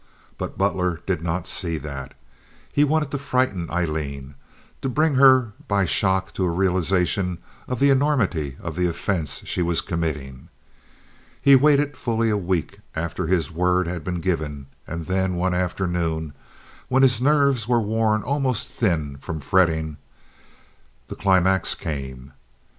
But 0.39 0.57
Butler 0.57 0.99
did 1.05 1.21
not 1.21 1.47
see 1.47 1.77
that. 1.77 2.15
He 2.73 2.83
wanted 2.83 3.11
to 3.11 3.19
frighten 3.19 3.69
Aileen, 3.69 4.33
to 4.81 4.89
bring 4.89 5.13
her 5.13 5.53
by 5.67 5.85
shock 5.85 6.33
to 6.33 6.43
a 6.43 6.49
realization 6.49 7.37
of 7.67 7.79
the 7.79 7.91
enormity 7.91 8.57
of 8.61 8.75
the 8.75 8.87
offense 8.87 9.43
she 9.45 9.61
was 9.61 9.81
committing. 9.81 10.49
He 11.39 11.55
waited 11.55 11.95
fully 11.95 12.31
a 12.31 12.35
week 12.35 12.79
after 12.95 13.27
his 13.27 13.51
word 13.51 13.85
had 13.87 14.03
been 14.03 14.21
given; 14.21 14.65
and 14.87 15.05
then, 15.05 15.35
one 15.35 15.53
afternoon, 15.53 16.33
when 16.87 17.03
his 17.03 17.21
nerves 17.21 17.67
were 17.67 17.79
worn 17.79 18.23
almost 18.23 18.69
thin 18.69 19.17
from 19.17 19.39
fretting, 19.39 19.97
the 21.09 21.15
climax 21.15 21.75
came. 21.75 22.33